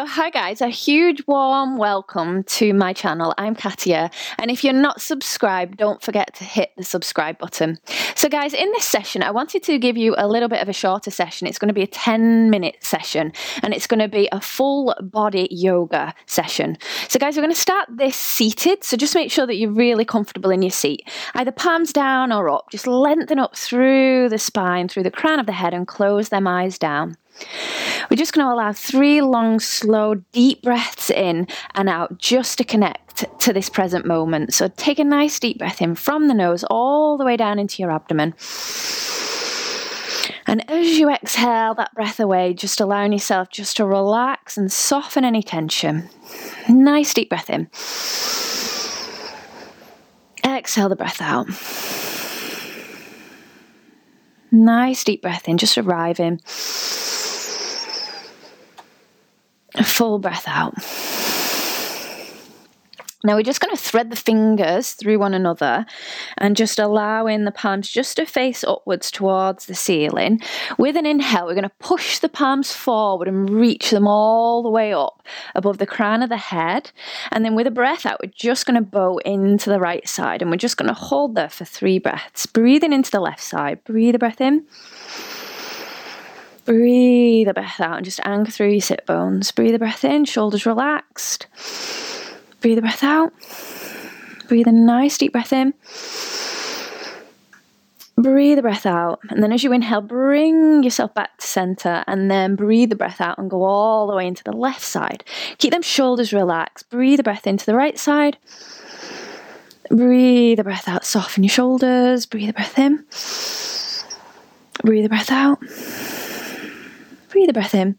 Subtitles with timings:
[0.00, 3.34] So, hi guys, a huge warm welcome to my channel.
[3.36, 7.78] I'm Katia, and if you're not subscribed, don't forget to hit the subscribe button.
[8.14, 10.72] So, guys, in this session, I wanted to give you a little bit of a
[10.72, 11.46] shorter session.
[11.46, 14.94] It's going to be a 10 minute session, and it's going to be a full
[15.02, 16.78] body yoga session.
[17.08, 18.82] So, guys, we're going to start this seated.
[18.82, 22.48] So, just make sure that you're really comfortable in your seat, either palms down or
[22.48, 22.70] up.
[22.70, 26.46] Just lengthen up through the spine, through the crown of the head, and close them
[26.46, 27.18] eyes down.
[28.10, 32.64] We're just going to allow three long, slow, deep breaths in and out just to
[32.64, 34.52] connect to this present moment.
[34.52, 37.82] So take a nice deep breath in from the nose all the way down into
[37.82, 38.34] your abdomen.
[40.46, 45.24] And as you exhale that breath away, just allowing yourself just to relax and soften
[45.24, 46.08] any tension.
[46.68, 47.68] Nice deep breath in.
[50.44, 51.46] Exhale the breath out.
[54.50, 56.40] Nice deep breath in, just arriving
[59.84, 60.74] full breath out.
[63.22, 65.84] Now we're just going to thread the fingers through one another
[66.38, 70.40] and just allowing the palms just to face upwards towards the ceiling.
[70.78, 74.70] With an inhale, we're going to push the palms forward and reach them all the
[74.70, 75.22] way up
[75.54, 76.92] above the crown of the head.
[77.30, 80.40] And then with a breath out, we're just going to bow into the right side
[80.40, 82.46] and we're just going to hold there for three breaths.
[82.46, 83.84] Breathing into the left side.
[83.84, 84.64] Breathe a breath in.
[86.64, 89.50] Breathe a breath out and just anchor through your sit bones.
[89.50, 91.46] Breathe a breath in, shoulders relaxed.
[92.60, 93.32] Breathe a breath out.
[94.48, 95.74] Breathe a nice deep breath in.
[98.16, 99.20] Breathe the breath out.
[99.30, 103.20] And then as you inhale, bring yourself back to center and then breathe the breath
[103.20, 105.24] out and go all the way into the left side.
[105.56, 106.90] Keep them shoulders relaxed.
[106.90, 108.36] Breathe the breath into the right side.
[109.88, 111.06] Breathe the breath out.
[111.06, 112.26] Soften your shoulders.
[112.26, 113.04] Breathe the breath in.
[114.84, 115.58] Breathe the breath out.
[117.40, 117.98] Breathe a breath in.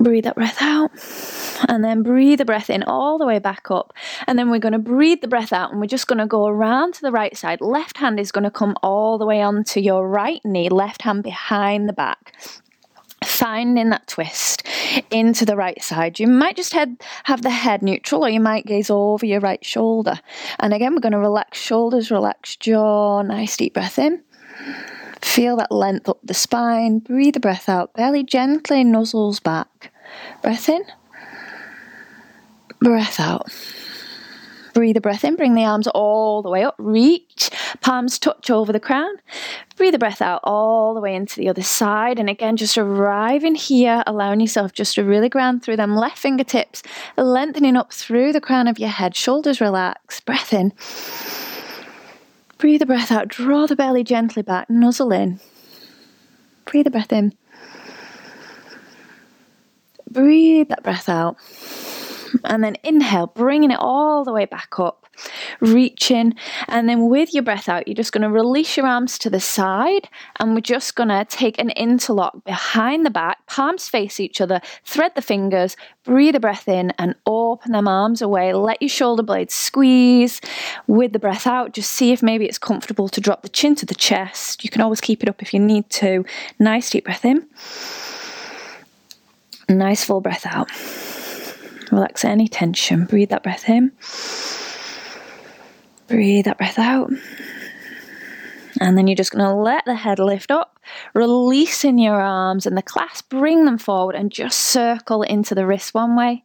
[0.00, 0.90] Breathe that breath out.
[1.68, 3.92] And then breathe the breath in all the way back up.
[4.26, 6.46] And then we're going to breathe the breath out and we're just going to go
[6.46, 7.60] around to the right side.
[7.60, 11.22] Left hand is going to come all the way onto your right knee, left hand
[11.22, 12.32] behind the back
[13.22, 14.66] finding that twist
[15.10, 16.18] into the right side.
[16.18, 19.64] You might just head, have the head neutral or you might gaze over your right
[19.64, 20.18] shoulder.
[20.60, 24.22] And again, we're going to relax shoulders, relax jaw, nice deep breath in.
[25.34, 27.00] Feel that length up the spine.
[27.00, 27.92] Breathe the breath out.
[27.94, 29.92] Belly gently nuzzles back.
[30.42, 30.84] Breath in.
[32.78, 33.48] Breath out.
[34.74, 37.50] Breathe the breath in, bring the arms all the way up, reach,
[37.80, 39.12] palms touch over the crown.
[39.76, 42.20] Breathe the breath out all the way into the other side.
[42.20, 46.84] And again, just arriving here, allowing yourself just to really ground through them left fingertips,
[47.16, 50.72] lengthening up through the crown of your head, shoulders relax, breath in.
[52.58, 55.40] Breathe the breath out, draw the belly gently back, nuzzle in.
[56.64, 57.34] Breathe the breath in.
[60.10, 61.36] Breathe that breath out.
[62.44, 65.03] And then inhale, bringing it all the way back up
[65.60, 66.34] reaching.
[66.68, 69.40] And then with your breath out, you're just going to release your arms to the
[69.40, 70.08] side.
[70.40, 74.60] And we're just going to take an interlock behind the back, palms face each other,
[74.84, 78.52] thread the fingers, breathe a breath in, and open them arms away.
[78.52, 80.40] Let your shoulder blades squeeze.
[80.86, 83.86] With the breath out, just see if maybe it's comfortable to drop the chin to
[83.86, 84.64] the chest.
[84.64, 86.24] You can always keep it up if you need to.
[86.58, 87.46] Nice deep breath in.
[89.68, 90.70] Nice full breath out.
[91.90, 93.04] Relax any tension.
[93.04, 93.92] Breathe that breath in.
[96.08, 97.10] Breathe that breath out.
[98.80, 100.80] And then you're just going to let the head lift up,
[101.14, 105.94] releasing your arms and the clasp, bring them forward and just circle into the wrist
[105.94, 106.44] one way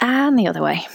[0.00, 0.86] and the other way.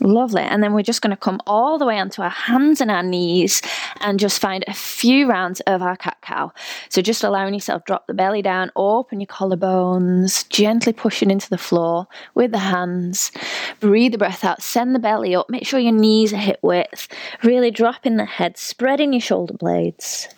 [0.00, 0.42] Lovely.
[0.42, 3.02] And then we're just going to come all the way onto our hands and our
[3.02, 3.62] knees
[4.00, 6.52] and just find a few rounds of our cat cow.
[6.88, 11.58] So just allowing yourself drop the belly down, open your collarbones, gently pushing into the
[11.58, 13.32] floor with the hands.
[13.80, 17.08] Breathe the breath out, send the belly up, make sure your knees are hip width.
[17.42, 20.28] Really dropping the head, spreading your shoulder blades.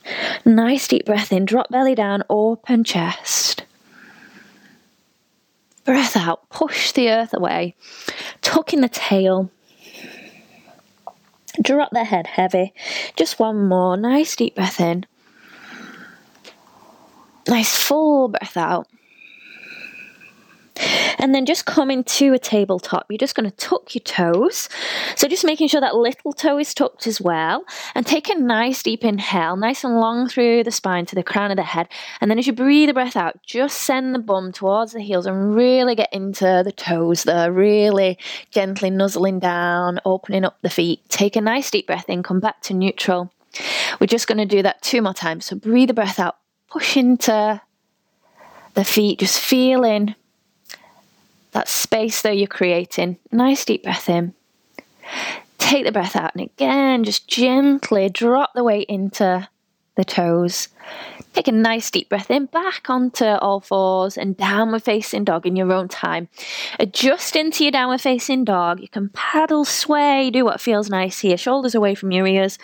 [0.44, 3.64] Nice deep breath in, drop belly down, open chest
[5.88, 7.74] breath out, push the earth away,
[8.42, 9.50] tuck in the tail,
[11.62, 12.74] drop the head heavy.
[13.16, 13.96] Just one more.
[13.96, 15.06] Nice deep breath in.
[17.48, 18.86] Nice full breath out.
[21.18, 24.68] And then just coming to a tabletop, you're just going to tuck your toes.
[25.16, 27.64] So just making sure that little toe is tucked as well.
[27.94, 31.50] And take a nice deep inhale, nice and long through the spine to the crown
[31.50, 31.88] of the head.
[32.20, 35.26] And then as you breathe the breath out, just send the bum towards the heels
[35.26, 38.18] and really get into the toes there, really
[38.50, 41.00] gently nuzzling down, opening up the feet.
[41.08, 43.32] Take a nice deep breath in, come back to neutral.
[44.00, 45.46] We're just going to do that two more times.
[45.46, 46.36] So breathe the breath out,
[46.68, 47.60] push into
[48.74, 50.14] the feet, just feeling
[51.52, 53.18] that space though you're creating.
[53.32, 54.34] Nice deep breath in.
[55.58, 59.48] Take the breath out, and again, just gently drop the weight into
[59.96, 60.68] the toes.
[61.34, 65.56] Take a nice deep breath in, back onto all fours and downward facing dog in
[65.56, 66.28] your own time.
[66.78, 68.80] Adjust into your downward facing dog.
[68.80, 71.36] You can paddle, sway, do what feels nice here.
[71.36, 72.58] Shoulders away from your ears.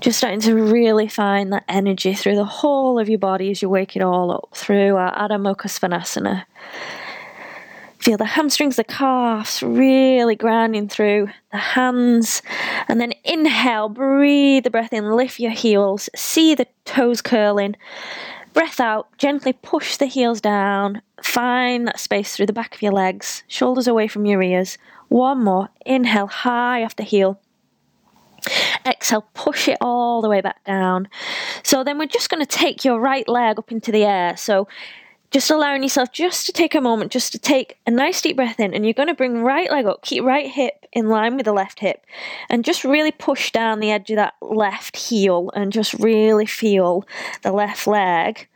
[0.00, 3.68] Just starting to really find that energy through the whole of your body as you
[3.68, 6.44] wake it all up through our Adho Mukha Svanasana.
[7.98, 12.42] Feel the hamstrings, the calves really grounding through the hands.
[12.88, 17.76] And then inhale, breathe the breath in, lift your heels, see the toes curling.
[18.52, 22.92] Breath out, gently push the heels down, find that space through the back of your
[22.92, 24.78] legs, shoulders away from your ears.
[25.08, 27.40] One more, inhale high off the heel.
[28.86, 31.08] Exhale, push it all the way back down.
[31.64, 34.36] So then we're just going to take your right leg up into the air.
[34.36, 34.68] So
[35.30, 38.60] just allowing yourself just to take a moment, just to take a nice deep breath
[38.60, 41.44] in, and you're going to bring right leg up, keep right hip in line with
[41.44, 42.04] the left hip,
[42.48, 47.06] and just really push down the edge of that left heel and just really feel
[47.42, 48.48] the left leg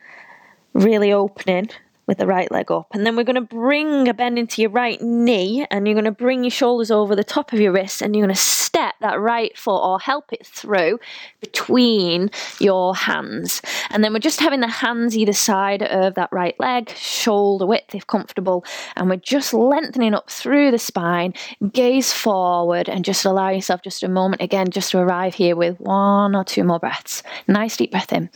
[0.73, 1.69] really opening
[2.11, 2.89] with the right leg up.
[2.91, 6.07] And then we're going to bring a bend into your right knee and you're going
[6.07, 8.97] to bring your shoulders over the top of your wrists and you're going to step
[9.01, 10.99] that right foot or help it through
[11.41, 12.29] between
[12.59, 13.63] your hands.
[13.91, 17.95] And then we're just having the hands either side of that right leg, shoulder width
[17.95, 18.65] if comfortable.
[18.97, 21.33] And we're just lengthening up through the spine,
[21.73, 25.79] gaze forward, and just allow yourself just a moment again just to arrive here with
[25.79, 27.23] one or two more breaths.
[27.47, 28.31] Nice deep breath in.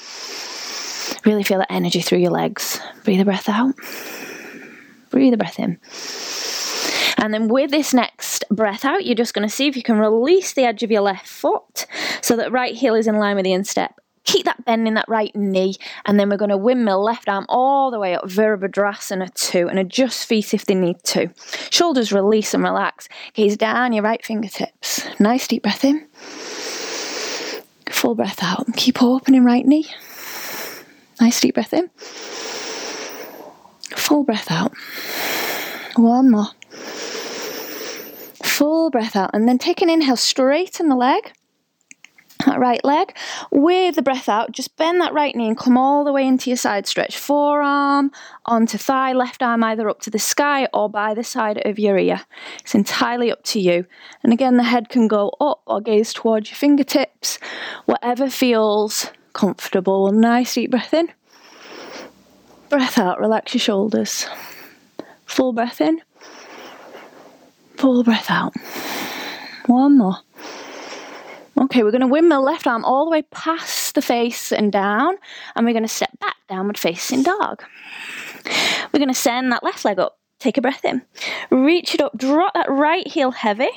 [1.25, 2.81] Really feel that energy through your legs.
[3.05, 3.75] Breathe a breath out.
[5.11, 5.79] Breathe a breath in.
[7.17, 9.99] And then with this next breath out, you're just going to see if you can
[9.99, 11.87] release the edge of your left foot
[12.21, 13.99] so that right heel is in line with the instep.
[14.25, 15.76] Keep that bend in that right knee,
[16.06, 19.79] and then we're going to windmill left arm all the way up, Virabhadrasana 2, and
[19.79, 21.29] adjust feet if they need to.
[21.71, 23.06] Shoulders release and relax.
[23.35, 25.05] Gaze down your right fingertips.
[25.21, 26.06] Nice deep breath in.
[27.91, 28.67] Full breath out.
[28.76, 29.87] Keep opening right knee.
[31.20, 31.90] Nice deep breath in.
[33.96, 34.72] Full breath out.
[35.96, 36.49] One more.
[38.43, 39.31] Full breath out.
[39.32, 41.32] And then take an inhale, straighten the leg.
[42.46, 43.16] That right leg.
[43.52, 46.50] With the breath out, just bend that right knee and come all the way into
[46.50, 47.16] your side stretch.
[47.16, 48.11] Forearm
[48.44, 51.96] onto thigh, left arm either up to the sky or by the side of your
[51.96, 52.22] ear.
[52.61, 53.87] It's entirely up to you.
[54.22, 57.38] And again, the head can go up or gaze towards your fingertips,
[57.87, 60.10] whatever feels comfortable.
[60.10, 61.10] Nice deep breath in.
[62.70, 64.26] Breath out, relax your shoulders.
[65.26, 66.00] Full breath in.
[67.76, 68.54] Full breath out.
[69.66, 70.16] One more.
[71.60, 75.16] Okay, we're going to windmill left arm all the way past the face and down,
[75.54, 77.62] and we're going to step back downward facing dog.
[78.92, 80.19] We're going to send that left leg up.
[80.44, 81.00] Take a breath in.
[81.49, 83.70] Reach it up, drop that right heel heavy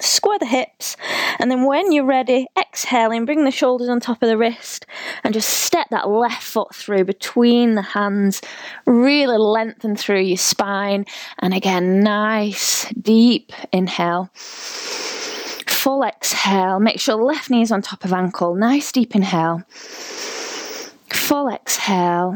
[0.00, 0.96] square the hips,
[1.38, 4.86] and then when you're ready, exhaling, bring the shoulders on top of the wrist,
[5.22, 8.40] and just step that left foot through between the hands.
[8.86, 11.04] Really lengthen through your spine,
[11.38, 14.30] and again, nice deep inhale.
[14.34, 16.80] Full exhale.
[16.80, 18.54] Make sure left knee is on top of ankle.
[18.54, 19.62] Nice deep inhale.
[19.68, 22.34] Full exhale.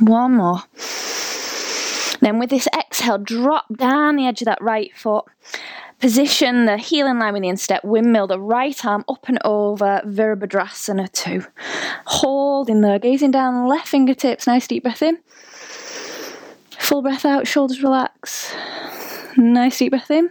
[0.00, 0.62] One more.
[2.20, 5.24] Then with this exhale, drop down the edge of that right foot
[5.98, 10.02] Position the heel in line with the instep, windmill the right arm up and over,
[10.04, 11.42] Virabhadrasana 2.
[12.04, 15.18] Holding there, gazing down, left fingertips, nice deep breath in.
[16.78, 18.54] Full breath out, shoulders relax.
[19.38, 20.30] Nice deep breath in.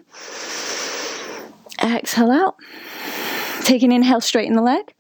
[1.84, 2.58] Exhale out.
[3.62, 4.94] Take an inhale, straighten the leg.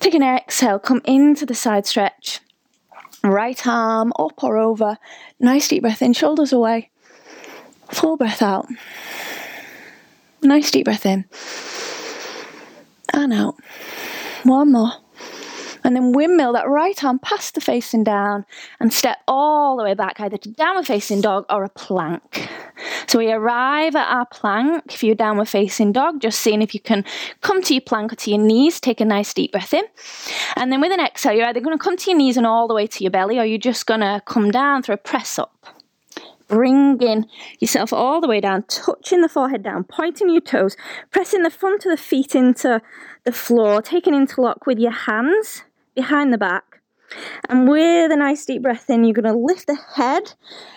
[0.00, 2.40] Take an exhale, come into the side stretch.
[3.26, 4.98] Right arm up or over.
[5.40, 6.90] Nice deep breath in, shoulders away.
[7.90, 8.68] Full breath out.
[10.42, 11.24] Nice deep breath in.
[13.12, 13.56] And out.
[14.44, 14.92] One more.
[15.86, 18.44] And then windmill that right arm past the facing down
[18.80, 22.50] and step all the way back, either to downward facing dog or a plank.
[23.06, 24.92] So we arrive at our plank.
[24.92, 27.04] If you're downward facing dog, just seeing if you can
[27.40, 29.84] come to your plank or to your knees, take a nice deep breath in.
[30.56, 32.66] And then with an exhale, you're either going to come to your knees and all
[32.66, 35.38] the way to your belly, or you're just going to come down through a press
[35.38, 35.52] up
[36.48, 37.26] bringing
[37.58, 40.76] yourself all the way down, touching the forehead down, pointing your toes,
[41.10, 42.80] pressing the front of the feet into
[43.24, 45.64] the floor, taking interlock with your hands
[45.96, 46.80] behind the back.
[47.48, 50.34] And with a nice deep breath in, you're going to lift the head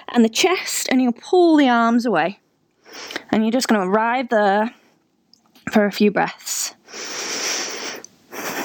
[0.08, 2.40] and the chest and you'll pull the arms away.
[3.30, 4.74] And you're just going to arrive there
[5.72, 6.74] for a few breaths.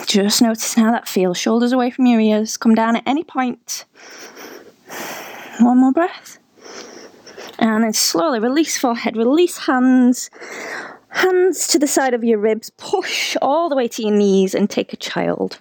[0.07, 1.37] Just notice how that feels.
[1.39, 2.57] Shoulders away from your ears.
[2.57, 3.85] Come down at any point.
[5.61, 6.39] One more breath.
[7.59, 10.31] And then slowly release forehead, release hands,
[11.09, 14.69] hands to the side of your ribs, push all the way to your knees and
[14.69, 15.59] take a child.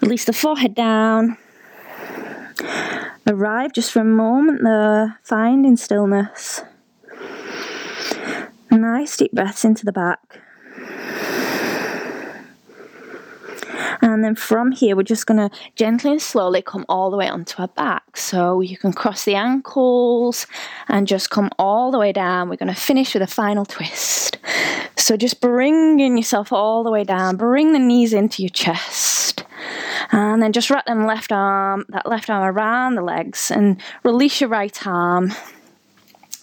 [0.00, 1.36] Release the forehead down.
[3.26, 6.62] Arrive just for a moment there, finding stillness.
[8.70, 10.40] Nice deep breaths into the back.
[14.02, 17.28] And then from here, we're just going to gently and slowly come all the way
[17.28, 18.16] onto our back.
[18.16, 20.46] So you can cross the ankles
[20.88, 22.48] and just come all the way down.
[22.48, 24.38] We're going to finish with a final twist.
[24.96, 29.39] So just bringing yourself all the way down, bring the knees into your chest.
[30.12, 34.40] And then just wrap them left arm, that left arm around the legs and release
[34.40, 35.32] your right arm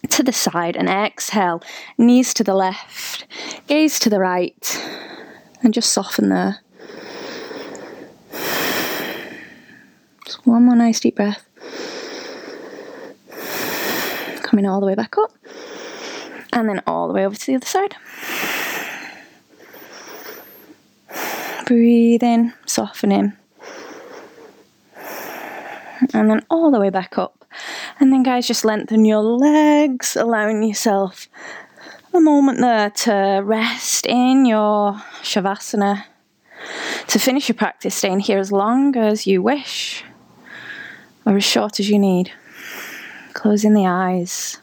[0.09, 1.61] to the side and exhale,
[1.97, 3.25] knees to the left,
[3.67, 4.87] gaze to the right,
[5.61, 6.59] and just soften there.
[10.25, 11.43] Just one more nice deep breath.
[14.43, 15.31] Coming all the way back up,
[16.53, 17.95] and then all the way over to the other side.
[21.65, 23.33] Breathe in, softening,
[26.13, 27.45] and then all the way back up.
[27.99, 31.27] And then, guys, just lengthen your legs, allowing yourself
[32.13, 36.03] a moment there to rest in your Shavasana.
[37.07, 40.03] To finish your practice, staying here as long as you wish
[41.25, 42.31] or as short as you need.
[43.33, 44.57] Closing the eyes,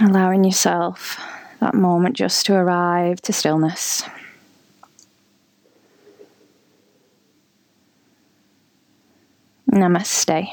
[0.00, 1.20] allowing yourself
[1.60, 4.04] that moment just to arrive to stillness.
[9.76, 10.48] Namaste.